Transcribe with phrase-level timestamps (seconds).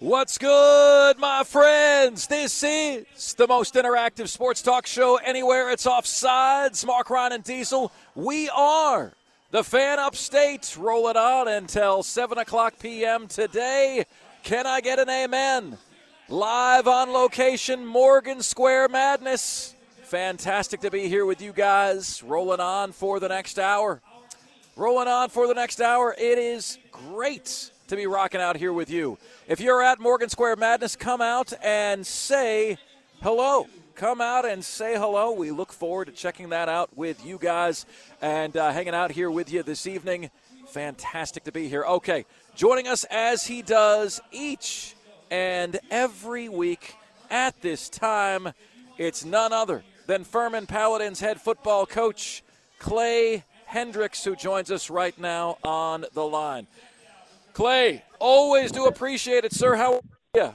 [0.00, 2.26] What's good, my friends?
[2.26, 5.68] This is the most interactive sports talk show anywhere.
[5.70, 6.86] It's offsides.
[6.86, 7.92] Mark Ryan and Diesel.
[8.14, 9.12] We are
[9.50, 13.28] the fan upstate rolling on until 7 o'clock p.m.
[13.28, 14.06] today.
[14.42, 15.76] Can I get an amen?
[16.30, 19.74] Live on location, Morgan Square Madness.
[20.04, 22.22] Fantastic to be here with you guys.
[22.22, 24.00] Rolling on for the next hour.
[24.76, 26.14] Rolling on for the next hour.
[26.18, 29.18] It is great to be rocking out here with you.
[29.48, 32.78] If you're at Morgan Square Madness, come out and say
[33.20, 33.66] hello.
[33.96, 35.32] Come out and say hello.
[35.32, 37.86] We look forward to checking that out with you guys
[38.22, 40.30] and uh, hanging out here with you this evening.
[40.68, 41.82] Fantastic to be here.
[41.84, 44.94] Okay, joining us as he does each
[45.28, 46.94] and every week
[47.28, 48.52] at this time,
[48.98, 52.44] it's none other than Furman Paladins head football coach
[52.78, 56.68] Clay Hendrix, who joins us right now on the line.
[57.60, 59.76] Clay, always do appreciate it, sir.
[59.76, 60.00] How are
[60.34, 60.54] you?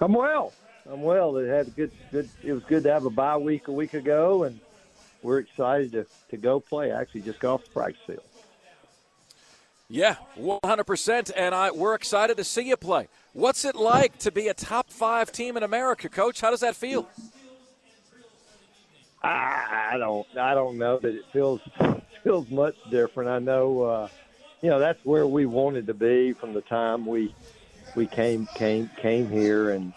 [0.00, 0.52] I'm well.
[0.90, 1.36] I'm well.
[1.36, 2.28] It had a good, good.
[2.42, 4.58] It was good to have a bye week a week ago, and
[5.22, 6.90] we're excited to, to go play.
[6.90, 8.22] I actually just got off the practice field.
[9.88, 11.30] Yeah, 100%.
[11.36, 13.06] And I, we're excited to see you play.
[13.32, 16.40] What's it like to be a top five team in America, Coach?
[16.40, 17.08] How does that feel?
[19.22, 20.26] I, I don't.
[20.36, 21.60] I don't know that it feels
[22.24, 23.30] feels much different.
[23.30, 23.82] I know.
[23.82, 24.08] Uh,
[24.62, 27.34] you know that's where we wanted to be from the time we
[27.94, 29.92] we came came came here and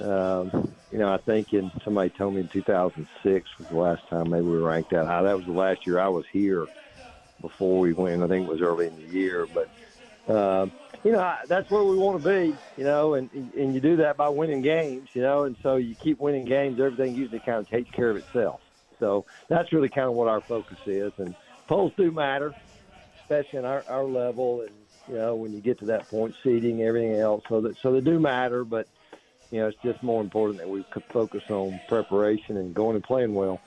[0.00, 4.30] um, you know I think in somebody told me in 2006 was the last time
[4.30, 5.22] maybe we ranked that high.
[5.22, 6.66] That was the last year I was here
[7.40, 8.22] before we went.
[8.22, 10.72] I think it was early in the year, but um,
[11.04, 12.58] you know that's where we want to be.
[12.76, 15.08] You know, and and you do that by winning games.
[15.14, 18.16] You know, and so you keep winning games, everything usually kind of takes care of
[18.16, 18.60] itself.
[18.98, 21.34] So that's really kind of what our focus is, and
[21.68, 22.54] polls do matter
[23.22, 24.70] especially in our, our level, and
[25.08, 27.42] you know when you get to that point, seating, everything else.
[27.48, 28.86] So that so they do matter, but
[29.50, 33.34] you know it's just more important that we focus on preparation and going and playing
[33.34, 33.60] well.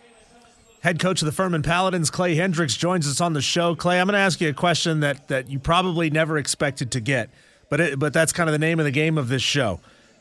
[0.81, 3.73] Head coach of the Furman Paladins, Clay Hendrix, joins us on the show.
[3.75, 6.99] Clay, I'm going to ask you a question that that you probably never expected to
[6.99, 7.29] get,
[7.69, 9.79] but it, but that's kind of the name of the game of this show.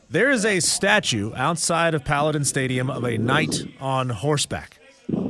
[0.09, 4.77] There is a statue outside of Paladin Stadium of a knight on horseback.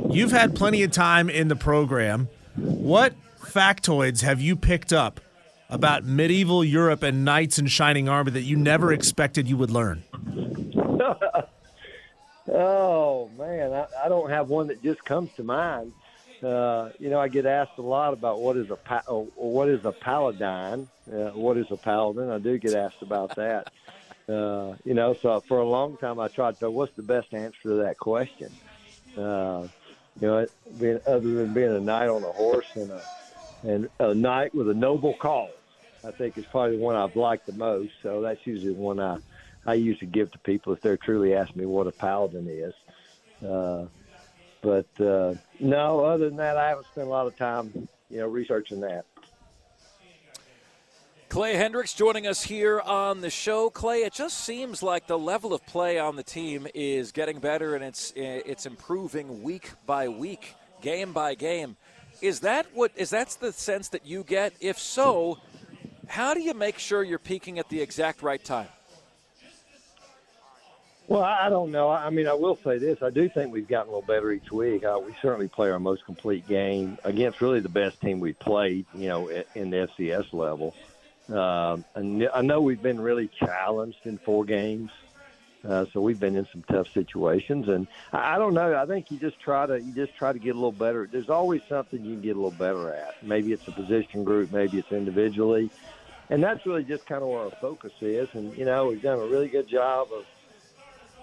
[0.09, 2.27] You've had plenty of time in the program.
[2.55, 3.13] What
[3.55, 5.21] factoids have you picked up
[5.69, 10.03] about medieval Europe and knights in shining armor that you never expected you would learn?
[12.49, 15.93] oh man, I, I, don't have one that just comes to mind.
[16.43, 19.69] Uh, you know, I get asked a lot about what is a pa- oh, what
[19.69, 22.29] is a paladin, uh, what is a paladin.
[22.29, 23.71] I do get asked about that.
[24.27, 26.71] Uh, you know, so for a long time I tried to.
[26.71, 28.51] What's the best answer to that question?
[29.15, 29.67] Uh,
[30.19, 30.47] you know,
[30.79, 33.03] being other than being a knight on a horse and a
[33.65, 35.49] and a knight with a noble cause.
[36.03, 37.91] I think is probably the one I've liked the most.
[38.03, 39.17] So that's usually the one I
[39.65, 42.73] I usually give to people if they're truly asking me what a paladin is.
[43.47, 43.85] Uh,
[44.61, 48.27] but uh, no, other than that, I haven't spent a lot of time, you know,
[48.27, 49.05] researching that.
[51.29, 53.69] Clay Hendrix joining us here on the show.
[53.69, 57.75] Clay, it just seems like the level of play on the team is getting better
[57.75, 61.75] and it's it's improving week by week, game by game.
[62.21, 64.53] Is that what is that's the sense that you get?
[64.59, 65.39] If so,
[66.07, 68.67] how do you make sure you're peaking at the exact right time?
[71.07, 71.89] Well, I don't know.
[71.89, 74.51] I mean, I will say this: I do think we've gotten a little better each
[74.51, 74.83] week.
[74.83, 78.85] Uh, we certainly play our most complete game against really the best team we've played,
[78.95, 80.73] you know, in the FCS level.
[81.29, 84.89] Um, and I know we've been really challenged in four games.
[85.67, 88.75] Uh, so we've been in some tough situations, and I, I don't know.
[88.75, 91.09] I think you just try to you just try to get a little better.
[91.11, 93.15] There's always something you can get a little better at.
[93.23, 95.71] Maybe it's a position group, maybe it's individually,
[96.29, 98.27] and that's really just kind of where our focus is.
[98.33, 100.25] And you know, we've done a really good job of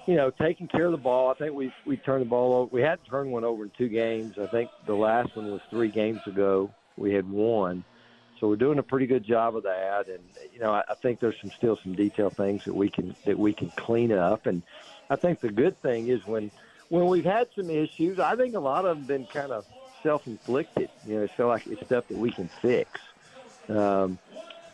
[0.07, 1.31] you know taking care of the ball.
[1.31, 2.71] I think we we turned the ball over.
[2.73, 4.35] We hadn't turned one over in two games.
[4.43, 6.71] I think the last one was three games ago.
[6.97, 7.85] We had one.
[8.43, 10.19] So we're doing a pretty good job of that, and
[10.53, 13.39] you know I, I think there's some still some detail things that we can that
[13.39, 14.65] we can clean up, and
[15.09, 16.51] I think the good thing is when
[16.89, 19.65] when we've had some issues, I think a lot of them been kind of
[20.03, 20.89] self-inflicted.
[21.07, 22.91] You know, so like it's stuff that we can fix.
[23.69, 24.19] Um,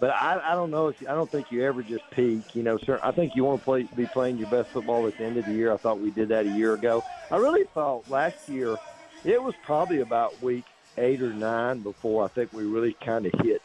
[0.00, 2.56] but I, I don't know if I don't think you ever just peak.
[2.56, 5.18] You know, sir, I think you want to play, be playing your best football at
[5.18, 5.74] the end of the year.
[5.74, 7.04] I thought we did that a year ago.
[7.30, 8.78] I really thought last year
[9.24, 10.64] it was probably about week
[10.98, 13.62] eight or nine before I think we really kind of hit.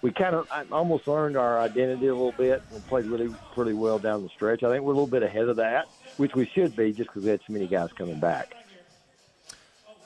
[0.00, 3.98] We kind of almost learned our identity a little bit and played really pretty well
[3.98, 4.62] down the stretch.
[4.62, 5.88] I think we're a little bit ahead of that,
[6.18, 8.54] which we should be just because we had so many guys coming back.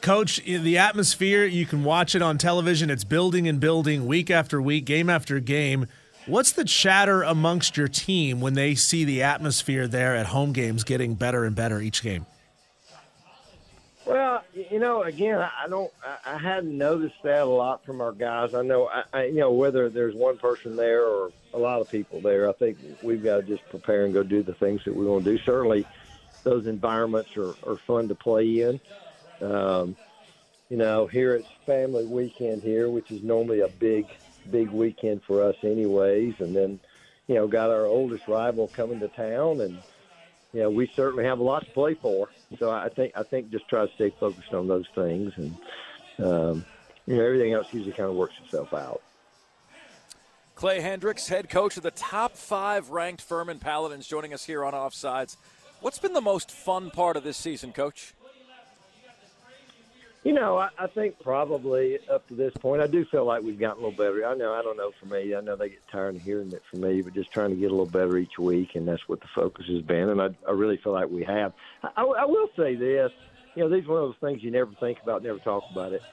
[0.00, 2.90] Coach, the atmosphere, you can watch it on television.
[2.90, 5.86] It's building and building week after week, game after game.
[6.26, 10.84] What's the chatter amongst your team when they see the atmosphere there at home games
[10.84, 12.26] getting better and better each game?
[14.04, 15.92] Well, you know, again, I don't,
[16.24, 18.50] I hadn't noticed that a lot from our guys.
[18.54, 22.20] I know, I, you know, whether there's one person there or a lot of people
[22.20, 25.06] there, I think we've got to just prepare and go do the things that we
[25.06, 25.38] want to do.
[25.46, 25.86] Certainly,
[26.44, 28.80] those environments are, are fun to play in.
[29.40, 29.96] Um,
[30.68, 34.08] you know, here it's family weekend here, which is normally a big,
[34.50, 36.34] big weekend for us, anyways.
[36.40, 36.80] And then,
[37.28, 39.82] you know, got our oldest rival coming to town, and
[40.60, 42.28] know, we certainly have a lot to play for.
[42.58, 45.56] So I think I think just try to stay focused on those things, and
[46.18, 46.64] um,
[47.06, 49.02] you know, everything else usually kind of works itself out.
[50.54, 54.74] Clay Hendrix, head coach of the top five ranked Furman Paladins, joining us here on
[54.74, 55.36] Offsides.
[55.80, 58.14] What's been the most fun part of this season, Coach?
[60.24, 63.58] You know, I, I think probably up to this point, I do feel like we've
[63.58, 64.24] gotten a little better.
[64.24, 65.34] I know, I don't know for me.
[65.34, 67.66] I know they get tired of hearing it from me, but just trying to get
[67.66, 70.10] a little better each week, and that's what the focus has been.
[70.10, 71.52] And I, I really feel like we have.
[71.82, 73.10] I, I will say this:
[73.56, 75.92] you know, these are one of those things you never think about, never talk about
[75.92, 76.04] it.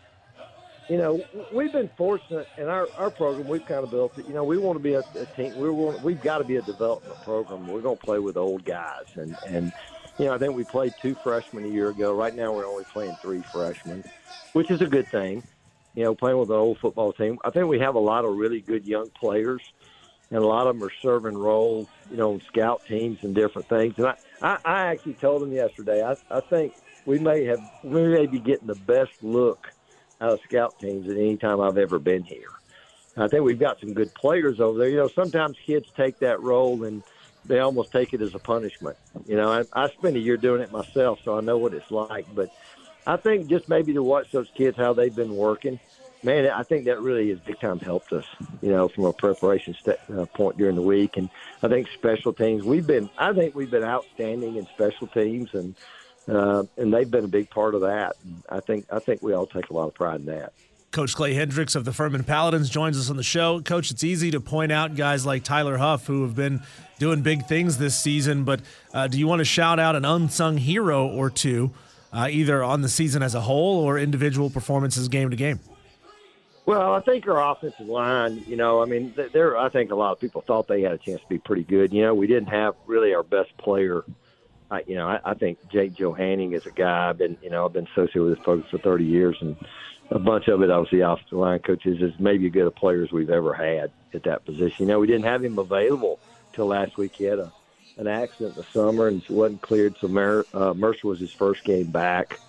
[0.87, 1.23] You know,
[1.53, 3.47] we've been fortunate in our, our program.
[3.47, 4.25] We've kind of built it.
[4.25, 5.55] You know, we want to be a, a team.
[5.55, 7.67] We want, we've got to be a development program.
[7.67, 9.71] We're going to play with old guys, and and
[10.19, 12.11] you know, I think we played two freshmen a year ago.
[12.11, 14.03] Right now, we're only playing three freshmen,
[14.51, 15.41] which is a good thing.
[15.95, 17.39] You know, playing with an old football team.
[17.43, 19.61] I think we have a lot of really good young players,
[20.29, 23.67] and a lot of them are serving roles, you know, in scout teams and different
[23.69, 23.95] things.
[23.97, 26.03] And I, I, I actually told them yesterday.
[26.03, 26.73] I, I think
[27.05, 29.67] we may have, we may be getting the best look
[30.21, 32.51] out of scout teams at any time I've ever been here.
[33.17, 34.89] I think we've got some good players over there.
[34.89, 37.03] You know, sometimes kids take that role and–
[37.45, 38.97] they almost take it as a punishment.
[39.27, 41.89] You know, I, I spent a year doing it myself, so I know what it's
[41.89, 42.25] like.
[42.33, 42.51] But
[43.05, 45.79] I think just maybe to watch those kids how they've been working,
[46.23, 48.25] man, I think that really has big time helped us.
[48.61, 51.29] You know, from a preparation st- uh, point during the week, and
[51.63, 52.63] I think special teams.
[52.63, 55.75] We've been, I think we've been outstanding in special teams, and
[56.27, 58.15] uh, and they've been a big part of that.
[58.49, 60.53] I think I think we all take a lot of pride in that.
[60.91, 63.61] Coach Clay Hendrix of the Furman Paladins joins us on the show.
[63.61, 66.61] Coach, it's easy to point out guys like Tyler Huff who have been
[66.97, 68.61] doing big things this season, but
[68.93, 71.71] uh, do you want to shout out an unsung hero or two,
[72.11, 75.59] uh, either on the season as a whole or individual performances game to game?
[76.65, 79.57] Well, I think our offensive line, you know, I mean, there.
[79.57, 81.91] I think a lot of people thought they had a chance to be pretty good.
[81.91, 84.03] You know, we didn't have really our best player.
[84.69, 87.09] I, you know, I, I think Jake Johanning is a guy.
[87.09, 89.55] I've been, you know, I've been associated with this program for 30 years, and
[90.11, 93.29] a bunch of it, obviously, offensive line coaches is maybe as good a players we've
[93.29, 94.75] ever had at that position.
[94.79, 96.19] You know, we didn't have him available
[96.53, 97.13] till last week.
[97.17, 97.51] He had a
[97.97, 101.63] an accident in the summer and wasn't cleared, so Mer- uh, Mercer was his first
[101.65, 102.39] game back.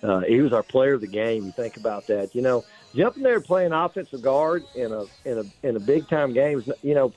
[0.00, 1.44] Uh, he was our player of the game.
[1.44, 2.34] You think about that.
[2.34, 2.64] You know,
[2.94, 6.60] jumping there playing offensive guard in a in a in a big time game.
[6.60, 7.12] is You know,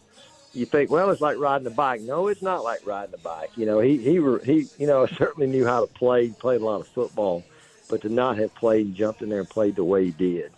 [0.53, 2.01] you think, well, it's like riding a bike.
[2.01, 3.51] No, it's not like riding a bike.
[3.55, 6.29] You know, he he he you know certainly knew how to play.
[6.29, 7.45] Played a lot of football
[7.89, 10.51] but to not have played jumped in there and played the way he did.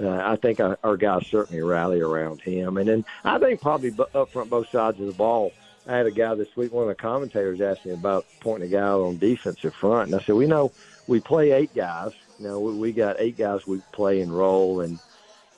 [0.00, 2.78] Uh, I think our, our guys certainly rally around him.
[2.78, 5.52] And then I think probably up front both sides of the ball.
[5.86, 8.72] I had a guy this week, one of the commentators asked me about pointing a
[8.72, 10.10] guy out on defensive front.
[10.10, 10.72] And I said, we know
[11.06, 12.12] we play eight guys.
[12.38, 14.80] You know, we, we got eight guys we play and roll.
[14.80, 14.98] And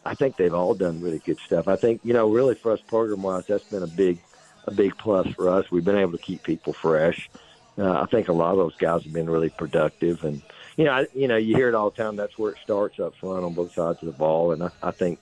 [0.04, 1.68] I think they've all done really good stuff.
[1.68, 4.18] I think, you know, really for us program wise, that's been a big,
[4.66, 5.70] a big plus for us.
[5.70, 7.30] We've been able to keep people fresh.
[7.78, 10.42] Uh, I think a lot of those guys have been really productive and,
[10.76, 12.16] you know, I, you know, you hear it all the time.
[12.16, 14.90] That's where it starts up front on both sides of the ball, and I, I
[14.90, 15.18] think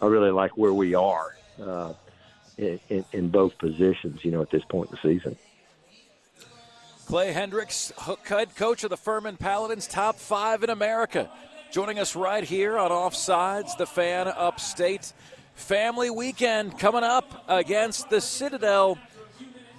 [0.00, 1.92] I really like where we are uh,
[2.58, 4.24] in, in, in both positions.
[4.24, 5.36] You know, at this point in the season.
[7.06, 7.92] Clay Hendrix,
[8.24, 11.30] head coach of the Furman Paladins, top five in America,
[11.70, 15.12] joining us right here on Offsides, the fan upstate.
[15.54, 18.98] Family weekend coming up against the Citadel.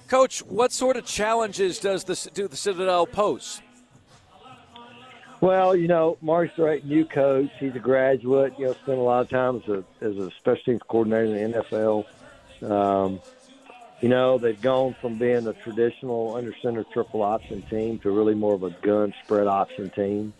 [0.07, 3.59] Coach, what sort of challenges does the, do the Citadel pose?
[5.45, 7.51] Well, you know, Mark's the right new coach.
[7.59, 8.55] He's a graduate.
[8.57, 11.51] You know, spent a lot of time as a as a special teams coordinator in
[11.51, 12.05] the NFL.
[12.67, 13.21] Um,
[14.01, 18.33] you know, they've gone from being a traditional under center triple option team to really
[18.33, 20.33] more of a gun spread option team.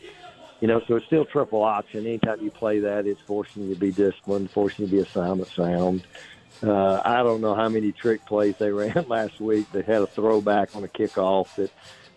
[0.59, 2.07] You know, so it's still triple option.
[2.07, 5.49] Anytime you play that, it's forcing you to be disciplined, forcing you to be assignment
[5.49, 6.07] sound.
[6.63, 9.71] Uh, I don't know how many trick plays they ran last week.
[9.71, 11.69] They had a throwback on a kickoff that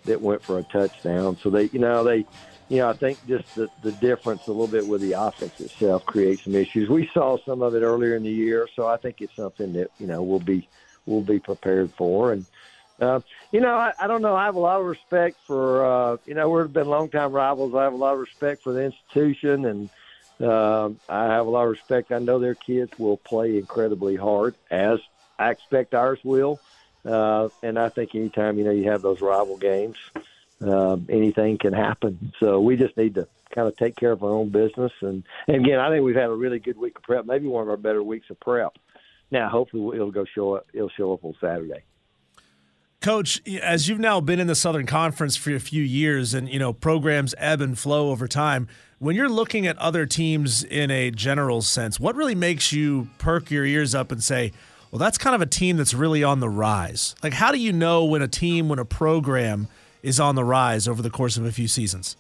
[0.09, 1.39] that went for a touchdown.
[1.43, 2.27] So they, you know, they,
[2.69, 6.05] you know, I think just the the difference a little bit with the offense itself
[6.05, 6.89] creates some issues.
[6.89, 9.91] We saw some of it earlier in the year, so I think it's something that
[9.99, 10.69] you know we'll be
[11.07, 12.33] we'll be prepared for.
[12.33, 12.45] And
[13.01, 13.21] uh,
[13.53, 14.35] you know, I, I don't know.
[14.35, 17.75] I have a lot of respect for uh, you know we've been longtime rivals.
[17.75, 19.91] I have a lot of respect for the institution and
[20.41, 22.13] um, I have a lot of respect.
[22.13, 24.99] I know their kids will play incredibly hard, as
[25.39, 26.61] I expect ours will.
[26.63, 26.78] Uh,
[27.63, 29.97] and I think anytime you know you have those rival games,
[30.61, 32.33] um, anything can happen.
[32.41, 34.93] So we just need to kind of take care of our own business.
[35.01, 37.63] And, and again, I think we've had a really good week of prep, maybe one
[37.63, 38.77] of our better weeks of prep.
[39.31, 40.67] Now, hopefully, it'll go show up.
[40.73, 41.83] It'll show up on Saturday.
[43.01, 46.59] Coach, as you've now been in the Southern Conference for a few years, and you
[46.59, 48.69] know programs ebb and flow over time.
[48.99, 53.51] When you're looking at other teams in a general sense, what really makes you perk
[53.51, 54.53] your ears up and say,
[54.91, 57.15] "Well, that's kind of a team that's really on the rise"?
[57.23, 59.69] Like, how do you know when a team, when a program
[60.03, 62.17] is on the rise over the course of a few seasons?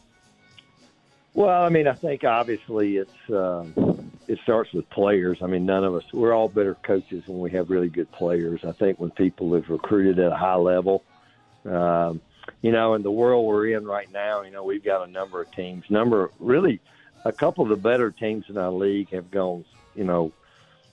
[1.34, 5.38] Well, I mean, I think obviously it's um, it starts with players.
[5.40, 8.64] I mean, none of us we're all better coaches when we have really good players.
[8.64, 11.04] I think when people have recruited at a high level,
[11.64, 12.20] um,
[12.60, 15.40] you know, in the world we're in right now, you know, we've got a number
[15.40, 15.84] of teams.
[15.88, 16.80] Number really,
[17.24, 20.32] a couple of the better teams in our league have gone, you know,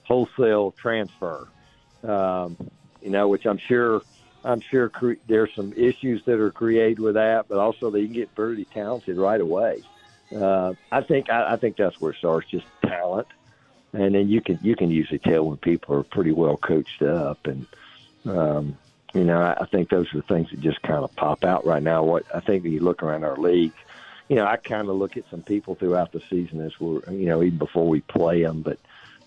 [0.04, 1.48] wholesale transfer.
[2.02, 2.56] Um,
[3.02, 4.02] you know, which I'm sure
[4.44, 8.12] I'm sure cre- there's some issues that are created with that, but also they can
[8.12, 9.82] get pretty talented right away
[10.34, 13.28] uh, I think I, I think that's where it starts, just talent,
[13.92, 17.38] and then you can you can usually tell when people are pretty well coached up,
[17.44, 17.66] and
[18.24, 18.76] um,
[19.14, 21.64] you know I, I think those are the things that just kind of pop out
[21.64, 22.02] right now.
[22.02, 23.74] What I think when you look around our league,
[24.28, 27.26] you know I kind of look at some people throughout the season as we're you
[27.26, 28.78] know even before we play them, but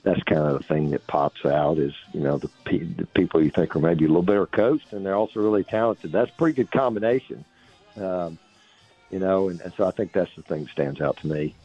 [0.04, 3.50] that's kind of the thing that pops out is you know the, the people you
[3.50, 6.12] think are maybe a little better coached and they're also really talented.
[6.12, 7.44] That's a pretty good combination.
[7.98, 8.38] Um,
[9.10, 11.56] you know, and, and so I think that's the thing that stands out to me.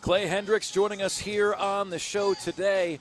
[0.00, 2.98] Clay Hendrix joining us here on the show today.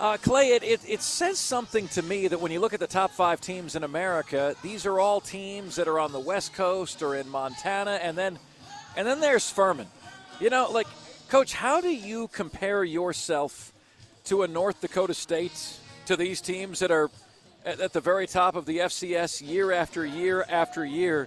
[0.00, 2.86] Uh, Clay, it, it, it, says something to me that when you look at the
[2.86, 7.02] top five teams in America, these are all teams that are on the West Coast
[7.02, 8.38] or in Montana, and then
[8.96, 9.86] and then there's Furman.
[10.40, 10.88] You know, like,
[11.34, 13.72] Coach, how do you compare yourself
[14.26, 17.10] to a North Dakota State, to these teams that are
[17.66, 21.26] at, the very top of the FCS year after year after year?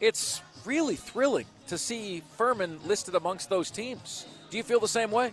[0.00, 4.24] it's really thrilling to see Furman listed amongst those teams.
[4.50, 5.32] Do you feel the same way?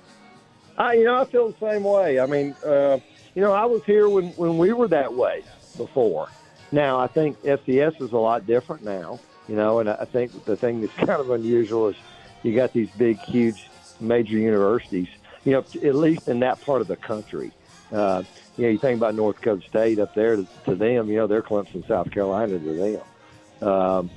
[0.79, 2.20] I, you know, I feel the same way.
[2.20, 2.98] I mean, uh,
[3.36, 5.43] you know, I was here when when we were that way
[5.77, 6.27] before.
[6.72, 9.20] Now, I think FCS is a lot different now.
[9.48, 11.96] You know, and I think the thing that's kind of unusual is
[12.41, 13.70] you got these big, huge,
[14.01, 15.08] major universities.
[15.43, 17.51] You know, at least in that part of the country.
[17.91, 18.24] Uh,
[18.58, 21.10] you know, you think about North Dakota State up there to, to them.
[21.10, 23.00] You know, they're Clemson, South Carolina to
[23.60, 23.67] them.
[23.67, 24.10] Um,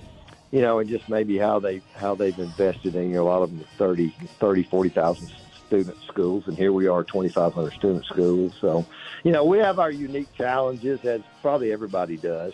[0.50, 3.42] you know, and just maybe how they how they've invested in you know, a lot
[3.42, 5.32] of them 30, 30 40,000
[5.66, 8.52] student schools, and here we are, 2,500 student schools.
[8.60, 8.86] So,
[9.24, 12.52] you know, we have our unique challenges, as probably everybody does.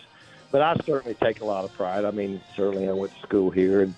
[0.51, 2.03] But I certainly take a lot of pride.
[2.03, 3.93] I mean, certainly I went to school here, and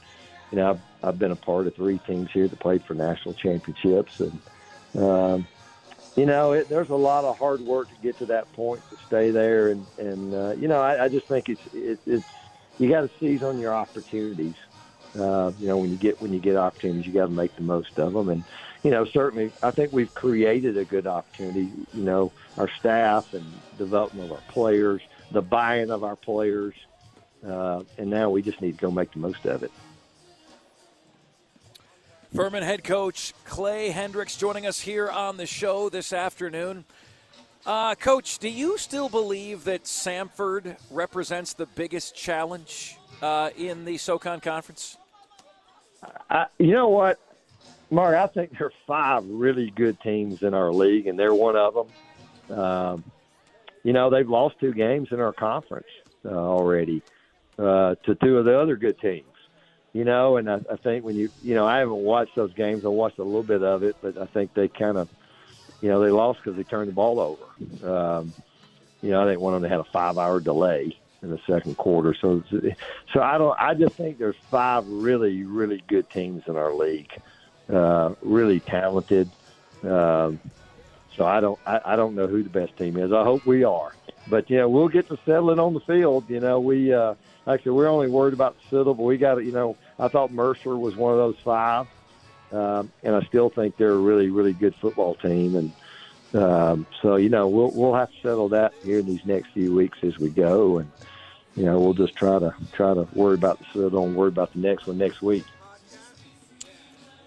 [0.52, 3.36] you know, I've, I've been a part of three teams here that played for national
[3.36, 4.42] championships, and
[4.96, 5.48] um,
[6.16, 8.96] you know, it, there's a lot of hard work to get to that point to
[9.06, 12.28] stay there, and and uh, you know, I, I just think it's it, it's
[12.78, 14.56] you got to seize on your opportunities.
[15.20, 17.62] Uh, you know, when you get when you get opportunities, you got to make the
[17.62, 18.30] most of them.
[18.30, 18.44] And
[18.84, 21.72] you know, certainly, I think we've created a good opportunity.
[21.92, 26.74] You know, our staff and development of our players, the buy-in of our players,
[27.48, 29.72] uh, and now we just need to go make the most of it.
[32.34, 36.84] Furman head coach Clay Hendrix joining us here on the show this afternoon.
[37.64, 43.98] Uh, Coach, do you still believe that Samford represents the biggest challenge uh, in the
[43.98, 44.98] SoCon Conference?
[46.28, 47.20] I, you know what,
[47.92, 48.16] Mark?
[48.16, 51.76] I think there are five really good teams in our league, and they're one of
[51.76, 52.58] them.
[52.58, 53.04] Um,
[53.84, 55.88] you know, they've lost two games in our conference
[56.26, 57.04] uh, already
[57.60, 59.28] uh, to two of the other good teams.
[59.94, 62.84] You know, and I, I think when you, you know, I haven't watched those games.
[62.84, 65.08] I watched a little bit of it, but I think they kind of–
[65.82, 67.44] you know, they lost because they turned the ball over.
[67.94, 68.34] Um,
[69.02, 72.14] you know, I think one of them had a five-hour delay in the second quarter.
[72.14, 72.42] So,
[73.14, 73.60] so I don't.
[73.60, 77.12] I just think there's five really, really good teams in our league,
[77.70, 79.30] uh, really talented.
[79.84, 80.40] Um,
[81.16, 81.60] so I don't.
[81.66, 83.12] I, I don't know who the best team is.
[83.12, 83.94] I hope we are,
[84.28, 86.30] but know, we'll get to settle it on the field.
[86.30, 87.16] You know, we uh,
[87.48, 89.44] actually we're only worried about the Citadel, but we got to.
[89.44, 91.88] You know, I thought Mercer was one of those five.
[92.52, 95.56] Um, and I still think they're a really, really good football team.
[95.56, 95.72] And
[96.34, 99.74] Um, so you know we'll we'll have to settle that here in these next few
[99.74, 100.92] weeks as we go, and
[101.56, 104.60] you know we'll just try to try to worry about the don't worry about the
[104.60, 105.46] next one next week.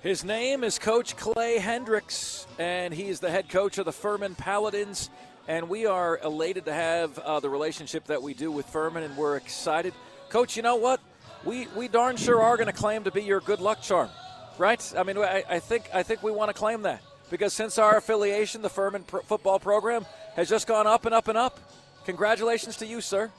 [0.06, 4.36] His name is Coach Clay Hendrix, and he is the head coach of the Furman
[4.36, 5.10] Paladins.
[5.48, 9.16] And we are elated to have uh, the relationship that we do with Furman, and
[9.16, 9.94] we're excited.
[10.28, 11.00] Coach, you know what?
[11.44, 14.08] We, we darn sure are going to claim to be your good luck charm,
[14.58, 14.94] right?
[14.96, 17.96] I mean, I, I think I think we want to claim that because since our
[17.96, 21.58] affiliation, the Furman football program has just gone up and up and up.
[22.04, 23.32] Congratulations to you, sir.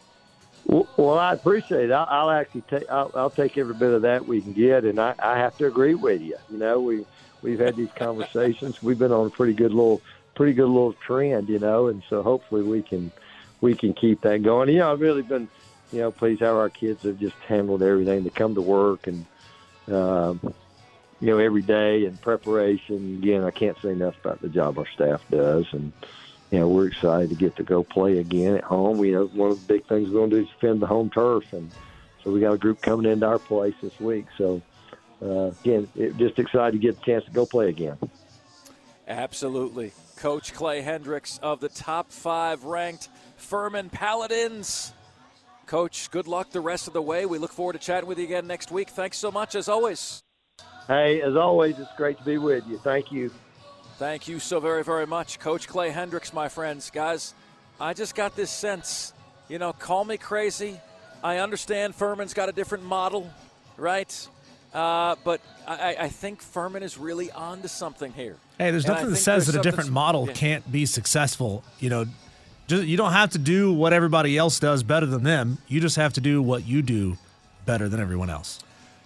[0.67, 1.91] Well, I appreciate it.
[1.91, 5.00] I'll, I'll actually take I'll, I'll, take every bit of that we can get, and
[5.00, 6.38] I, I have to agree with you.
[6.50, 7.05] You know, we
[7.41, 8.75] we've had these conversations.
[8.81, 10.01] We've been on a pretty good little
[10.36, 13.13] pretty good little trend, you know, and so hopefully we can
[13.62, 14.69] we can keep that going.
[14.69, 15.47] You know, I've really been
[15.91, 18.24] you know pleased how our kids have just handled everything.
[18.24, 19.25] They come to work and
[19.88, 20.53] um,
[21.21, 23.19] you know every day in preparation.
[23.24, 25.93] Again, I can't say enough about the job our staff does, and
[26.51, 28.98] you know we're excited to get to go play again at home.
[28.98, 31.10] We know one of the big things we're going to do is defend the home
[31.10, 31.72] turf, and
[32.24, 34.25] so we got a group coming into our place this week.
[34.38, 34.62] So
[35.22, 37.98] uh, again, it, just excited to get the chance to go play again.
[39.08, 39.94] Absolutely.
[40.18, 44.94] Coach Clay Hendrix of the top five ranked Furman Paladins.
[45.66, 47.25] Coach, good luck the rest of the way.
[47.25, 48.89] We look forward to chatting with you again next week.
[48.89, 50.24] Thanks so much, as always.
[50.88, 52.77] Hey, as always, it's great to be with you.
[52.80, 53.32] Thank you.
[53.98, 55.39] Thank you so very, very much.
[55.39, 56.92] Coach Clay Hendrix, my friends.
[56.92, 57.34] Guys,
[57.80, 59.12] I just got this sense,
[59.50, 60.80] you know, call me crazy.
[61.24, 63.32] I understand Furman's got a different model,
[63.75, 64.27] right?
[64.72, 68.36] Uh, but I, I, think Furman is really on to something here.
[68.60, 70.34] Hey, there's nothing that says that a different model yeah.
[70.34, 71.63] can't be successful.
[71.80, 72.06] You know,
[72.68, 75.58] just, you don't have to do what everybody else does better than them.
[75.68, 77.18] You just have to do what you do
[77.66, 78.60] better than everyone else.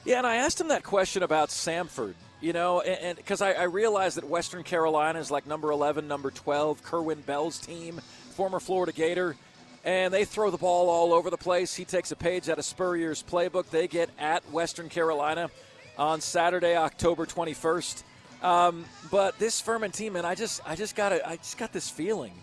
[0.04, 2.16] Yeah, and I asked him that question about Samford.
[2.42, 6.32] You know, and because I, I realized that Western Carolina is like number 11, number
[6.32, 9.36] 12, Kerwin Bell's team, former Florida Gator
[9.84, 11.76] and they throw the ball all over the place.
[11.76, 13.70] He takes a page out of Spurrier's playbook.
[13.70, 15.50] They get at Western Carolina
[15.98, 18.04] on Saturday, October 21st.
[18.44, 21.90] Um, but this Furman team, and I just, I just got, I just got this
[21.90, 22.34] feeling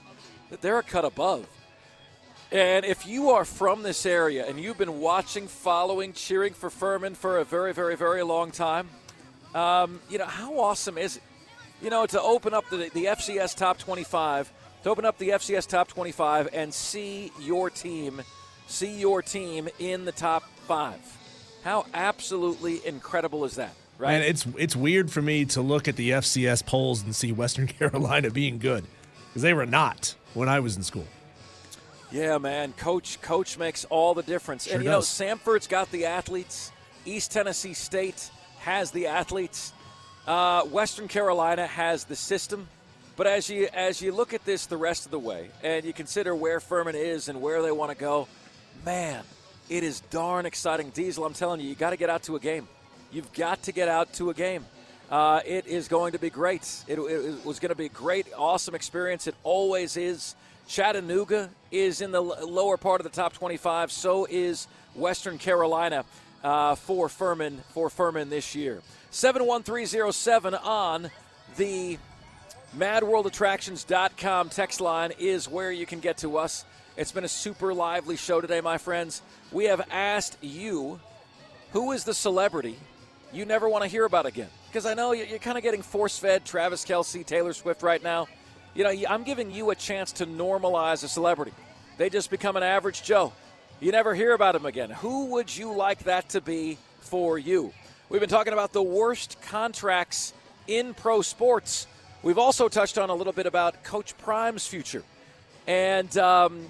[0.50, 1.46] that they're a cut above.
[2.50, 7.14] And if you are from this area and you've been watching, following, cheering for Furman
[7.14, 8.88] for a very, very, very long time,
[9.58, 11.22] um, you know how awesome is it?
[11.82, 15.66] You know to open up the, the FCS top 25 to open up the FCS
[15.66, 18.22] Top 25 and see your team,
[18.66, 21.00] see your team in the top five.
[21.64, 23.74] How absolutely incredible is that?
[23.98, 24.12] Right.
[24.14, 27.66] And it's it's weird for me to look at the FCS polls and see Western
[27.78, 28.84] Carolina being good
[29.28, 31.06] because they were not when I was in school.
[32.12, 32.72] Yeah, man.
[32.74, 34.64] Coach Coach makes all the difference.
[34.64, 35.20] Sure and you does.
[35.20, 36.70] know, Samford's got the athletes.
[37.04, 39.72] East Tennessee State has the athletes.
[40.26, 42.68] Uh, Western Carolina has the system.
[43.16, 45.92] But as you as you look at this the rest of the way, and you
[45.92, 48.28] consider where Furman is and where they want to go,
[48.84, 49.24] man,
[49.68, 50.90] it is darn exciting.
[50.90, 52.68] Diesel, I'm telling you, you got to get out to a game.
[53.10, 54.64] You've got to get out to a game.
[55.10, 56.84] Uh, it is going to be great.
[56.86, 59.26] It, it was going to be a great, awesome experience.
[59.26, 60.36] It always is.
[60.68, 63.90] Chattanooga is in the lower part of the top 25.
[63.90, 66.04] So is Western Carolina
[66.42, 68.80] uh, for Furman for Furman this year.
[69.10, 71.10] 71307 on
[71.56, 71.98] the
[72.76, 76.64] MadWorldAttractions.com text line is where you can get to us.
[76.96, 79.22] It's been a super lively show today, my friends.
[79.52, 81.00] We have asked you
[81.72, 82.76] who is the celebrity
[83.32, 84.48] you never want to hear about again?
[84.68, 88.26] Because I know you're kind of getting force fed Travis Kelce, Taylor Swift right now.
[88.74, 91.52] You know, I'm giving you a chance to normalize a celebrity.
[91.96, 93.32] They just become an average Joe.
[93.80, 94.90] You never hear about him again.
[94.90, 97.72] Who would you like that to be for you?
[98.08, 100.34] We've been talking about the worst contracts
[100.66, 101.86] in pro sports.
[102.24, 105.04] We've also touched on a little bit about Coach Prime's future.
[105.68, 106.66] And, um,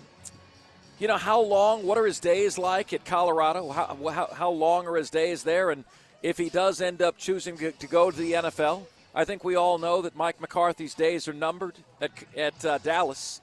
[0.98, 3.70] you know, how long, what are his days like at Colorado?
[3.70, 5.70] How, how, how, long are his days there?
[5.70, 5.84] And
[6.22, 8.82] if he does end up choosing to, go to the NFL,
[9.14, 13.40] I think we all know that Mike McCarthy's days are numbered at, at uh, Dallas.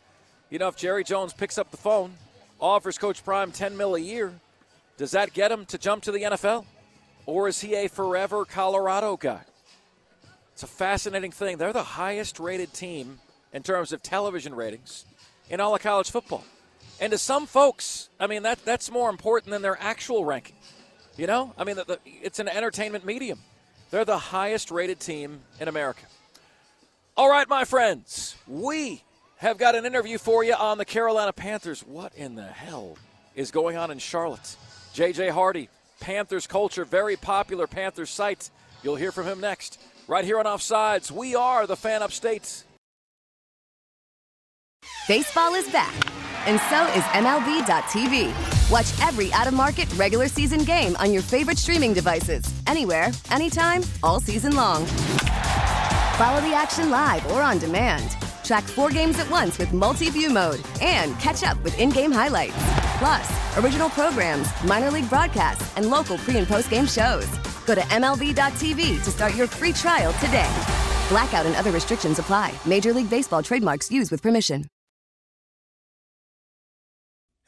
[0.52, 2.14] You know, if Jerry Jones picks up the phone,
[2.60, 4.34] offers Coach Prime 10 mil a year,
[4.98, 6.66] does that get him to jump to the NFL?
[7.26, 9.42] Or is he a forever Colorado guy?
[10.54, 11.58] It's a fascinating thing.
[11.58, 13.20] They're the highest rated team
[13.52, 15.06] in terms of television ratings
[15.50, 16.46] in all of college football.
[17.02, 20.56] And to some folks, I mean, that, that's more important than their actual ranking.
[21.18, 21.54] You know?
[21.58, 23.40] I mean, the, the, it's an entertainment medium.
[23.92, 26.06] They're the highest rated team in America.
[27.18, 29.04] All right, my friends, we
[29.46, 31.82] have got an interview for you on the Carolina Panthers.
[31.82, 32.98] What in the hell
[33.36, 34.56] is going on in Charlotte?
[34.96, 38.50] JJ Hardy, Panthers culture, very popular Panthers site.
[38.82, 41.12] You'll hear from him next right here on Offsides.
[41.12, 42.64] We are the fan upstate.
[45.08, 45.94] Baseball is back,
[46.48, 48.72] and so is MLB.tv.
[48.72, 53.84] Watch every out of market regular season game on your favorite streaming devices, anywhere, anytime,
[54.02, 54.86] all season long.
[56.18, 58.18] Follow the action live or on demand.
[58.46, 62.12] Track four games at once with multi view mode and catch up with in game
[62.12, 62.56] highlights.
[63.00, 67.28] Plus, original programs, minor league broadcasts, and local pre and post game shows.
[67.66, 70.50] Go to MLB.tv to start your free trial today.
[71.10, 72.54] Blackout and other restrictions apply.
[72.66, 74.66] Major League Baseball trademarks used with permission.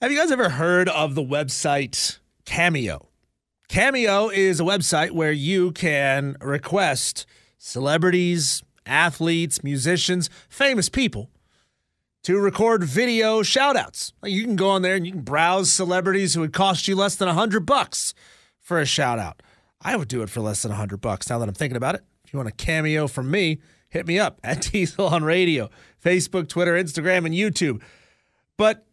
[0.02, 3.10] Have you guys ever heard of the website Cameo?
[3.68, 7.26] Cameo is a website where you can request
[7.58, 11.30] celebrities, athletes, musicians, famous people
[12.24, 14.12] to record video shoutouts.
[14.24, 17.16] You can go on there and you can browse celebrities who would cost you less
[17.16, 18.14] than 100 bucks
[18.60, 19.42] for a shout out.
[19.82, 22.04] I would do it for less than 100 bucks now that I'm thinking about it.
[22.26, 25.70] If you want a cameo from me, hit me up at Diesel on Radio,
[26.04, 27.82] Facebook, Twitter, Instagram, and YouTube.
[28.58, 28.86] But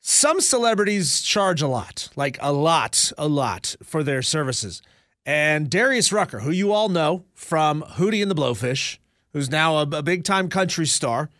[0.00, 4.82] some celebrities charge a lot, like a lot, a lot for their services.
[5.24, 8.98] And Darius Rucker, who you all know from Hootie and the Blowfish,
[9.32, 11.30] who's now a, a big time country star,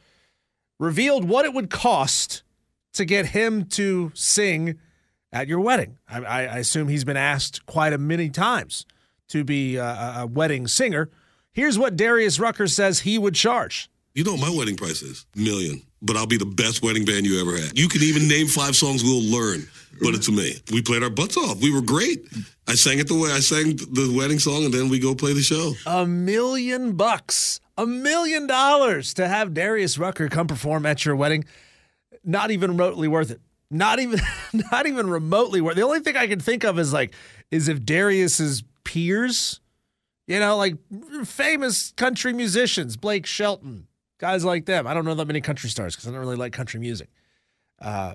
[0.79, 2.43] revealed what it would cost
[2.95, 4.79] to get him to sing
[5.33, 5.99] at your wedding.
[6.09, 8.87] I, I assume he's been asked quite a many times
[9.29, 11.09] to be a, a wedding singer.
[11.53, 13.91] Here's what Darius Rucker says he would charge.
[14.15, 15.27] You know what my wedding price is?
[15.35, 15.83] Million.
[16.03, 17.79] But I'll be the best wedding band you ever had.
[17.79, 19.67] You can even name five songs we'll learn,
[20.01, 20.55] but it's me.
[20.73, 21.61] We played our butts off.
[21.61, 22.27] We were great.
[22.69, 25.33] I sang it the way I sang the wedding song, and then we go play
[25.33, 25.75] the show.
[25.87, 31.45] A million bucks, a million dollars to have Darius Rucker come perform at your wedding.
[32.25, 33.41] Not even remotely worth it.
[33.71, 34.21] Not even,
[34.73, 35.73] not even remotely worth.
[35.73, 35.81] It.
[35.81, 37.15] The only thing I can think of is like,
[37.51, 39.61] is if Darius's peers,
[40.27, 40.77] you know, like
[41.25, 44.87] famous country musicians, Blake Shelton, guys like them.
[44.87, 47.09] I don't know that many country stars because I don't really like country music.
[47.81, 48.15] Uh,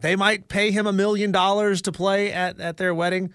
[0.00, 3.32] they might pay him a million dollars to play at, at their wedding.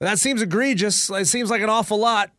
[0.00, 1.08] That seems egregious.
[1.10, 2.30] It seems like an awful lot,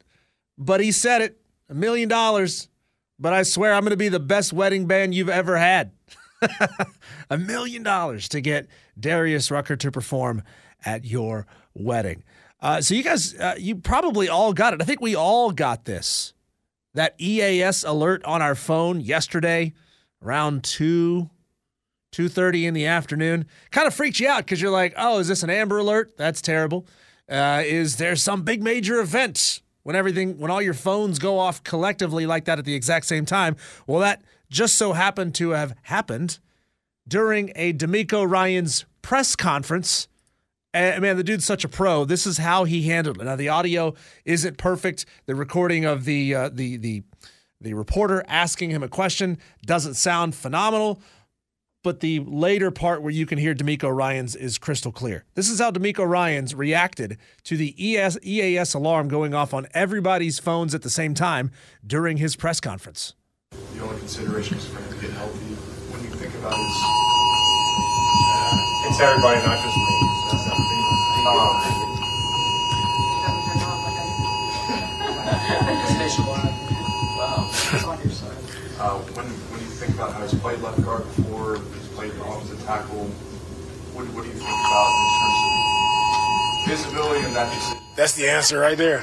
[0.58, 1.40] but he said it
[1.70, 2.70] a million dollars.
[3.18, 5.92] But I swear I'm going to be the best wedding band you've ever had.
[7.30, 8.68] a million dollars to get
[9.00, 10.44] Darius Rucker to perform
[10.86, 12.24] at your wedding.
[12.62, 14.82] Uh, so you guys, uh, you probably all got it.
[14.82, 16.34] I think we all got this
[16.94, 19.74] that EAS alert on our phone yesterday
[20.24, 21.30] around 2
[22.16, 25.44] 2:30 in the afternoon kind of freaks you out because you're like, "Oh, is this
[25.44, 26.16] an Amber Alert?
[26.18, 26.88] That's terrible."
[27.30, 31.64] Uh, is there some big major event when everything when all your phones go off
[31.64, 33.58] collectively like that at the exact same time?
[33.86, 36.40] Well, that just so happened to have happened
[37.08, 40.08] during a DeMeco Ryans press conference
[40.74, 42.04] and man, the dude's such a pro.
[42.04, 43.24] This is how he handled it.
[43.24, 43.94] Now the audio
[44.26, 45.06] isn't perfect.
[45.26, 47.04] The recording of the uh, the the
[47.62, 51.02] the reporter asking him a question doesn't sound phenomenal,
[51.86, 55.24] but the later part where you can hear DeMeco Ryans is crystal clear.
[55.36, 60.40] This is how DeMeco Ryans reacted to the ES, EAS alarm going off on everybody's
[60.40, 61.52] phones at the same time
[61.86, 63.14] during his press conference.
[63.52, 65.38] The only consideration is for him to get healthy.
[65.94, 66.76] When you think about his,
[68.34, 69.84] uh, it's everybody, not just me.
[70.26, 70.82] So that's not me.
[77.78, 78.10] Um,
[78.86, 82.60] uh, when, when you think about how he's played left guard before, he's played opposite
[82.66, 83.06] tackle,
[83.94, 87.84] what, what do you think about in terms of visibility and that decision?
[87.96, 89.00] That's the answer right there.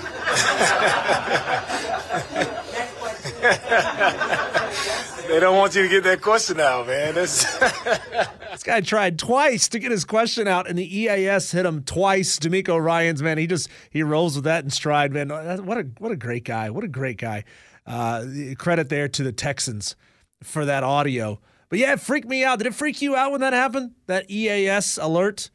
[5.28, 7.14] they don't want you to get that question out, man.
[8.52, 12.38] this guy tried twice to get his question out, and the EAS hit him twice.
[12.38, 15.30] DeMeco Ryans, man, he just he rolls with that in stride, man.
[15.64, 16.70] What a what a great guy!
[16.70, 17.44] What a great guy!
[17.86, 18.24] Uh,
[18.58, 19.96] credit there to the Texans
[20.42, 21.40] for that audio.
[21.68, 22.58] But yeah, it freaked me out.
[22.58, 23.92] Did it freak you out when that happened?
[24.06, 25.50] That EAS alert?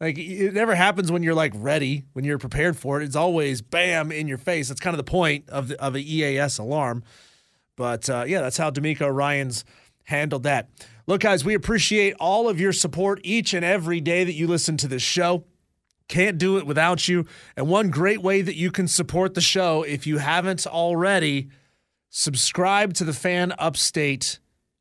[0.00, 3.04] Like it never happens when you're like ready, when you're prepared for it.
[3.04, 4.68] It's always bam in your face.
[4.68, 7.02] That's kind of the point of the of the EAS alarm.
[7.76, 9.64] But uh, yeah, that's how DeMeco Ryans
[10.04, 10.68] handled that.
[11.06, 14.76] Look, guys, we appreciate all of your support each and every day that you listen
[14.78, 15.44] to this show.
[16.08, 17.26] Can't do it without you.
[17.56, 21.48] And one great way that you can support the show, if you haven't already,
[22.16, 24.38] subscribe to the Fan Upstate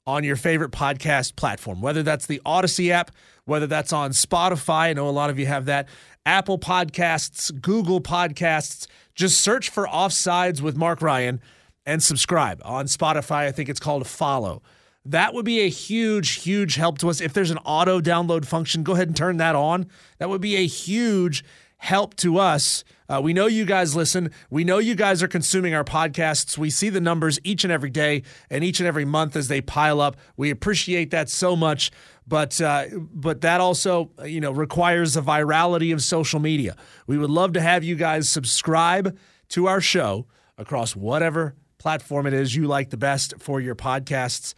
[0.07, 3.11] on your favorite podcast platform, whether that's the Odyssey app,
[3.43, 4.83] whether that's on Spotify.
[4.83, 5.89] I know a lot of you have that.
[6.25, 8.87] Apple Podcasts, Google Podcasts.
[9.15, 11.41] Just search for Offsides with Mark Ryan
[11.85, 12.61] and subscribe.
[12.63, 14.61] On Spotify, I think it's called follow.
[15.03, 17.19] That would be a huge, huge help to us.
[17.19, 19.87] If there's an auto download function, go ahead and turn that on.
[20.19, 21.43] That would be a huge
[21.85, 22.83] help to us.
[23.07, 24.31] Uh, we know you guys listen.
[24.49, 26.57] We know you guys are consuming our podcasts.
[26.57, 29.61] We see the numbers each and every day and each and every month as they
[29.61, 30.17] pile up.
[30.35, 31.91] We appreciate that so much.
[32.27, 36.75] But uh, but that also you know requires the virality of social media.
[37.05, 39.15] We would love to have you guys subscribe
[39.49, 40.25] to our show
[40.57, 44.55] across whatever platform it is you like the best for your podcasts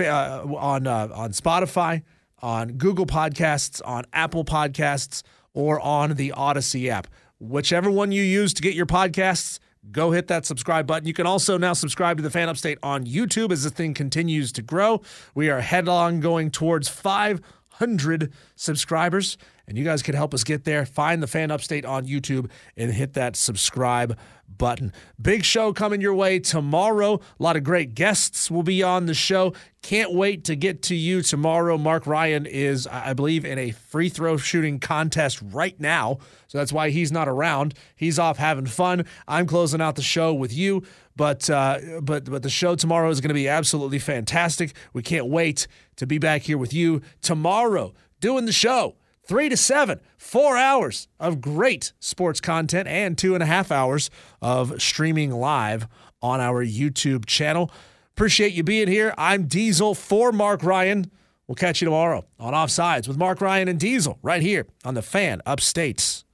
[0.00, 2.02] uh, on uh, on Spotify,
[2.42, 5.22] on Google Podcasts, on Apple Podcasts,
[5.56, 7.08] or on the Odyssey app.
[7.40, 9.58] Whichever one you use to get your podcasts,
[9.90, 11.08] go hit that subscribe button.
[11.08, 14.52] You can also now subscribe to the Fan Upstate on YouTube as the thing continues
[14.52, 15.00] to grow.
[15.34, 19.38] We are headlong going towards 500 subscribers,
[19.68, 20.86] and you guys can help us get there.
[20.86, 24.16] Find the Fan Upstate on YouTube and hit that subscribe
[24.48, 24.92] button.
[25.20, 27.14] Big show coming your way tomorrow.
[27.14, 29.52] A lot of great guests will be on the show.
[29.82, 31.76] Can't wait to get to you tomorrow.
[31.76, 36.18] Mark Ryan is, I believe, in a free throw shooting contest right now.
[36.46, 37.74] So that's why he's not around.
[37.96, 39.04] He's off having fun.
[39.26, 40.84] I'm closing out the show with you.
[41.16, 44.76] But uh, but but the show tomorrow is going to be absolutely fantastic.
[44.92, 49.56] We can't wait to be back here with you tomorrow doing the show three to
[49.56, 54.10] seven, four hours of great sports content, and two and a half hours
[54.40, 55.86] of streaming live
[56.22, 57.70] on our YouTube channel.
[58.14, 59.14] Appreciate you being here.
[59.18, 61.10] I'm Diesel for Mark Ryan.
[61.46, 65.02] We'll catch you tomorrow on Offsides with Mark Ryan and Diesel right here on the
[65.02, 66.24] Fan Upstates.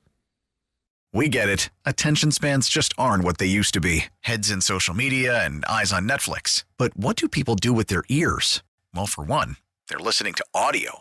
[1.13, 1.69] We get it.
[1.85, 5.93] Attention spans just aren't what they used to be heads in social media and eyes
[5.93, 6.65] on Netflix.
[6.79, 8.63] But what do people do with their ears?
[8.95, 9.57] Well, for one,
[9.89, 11.01] they're listening to audio.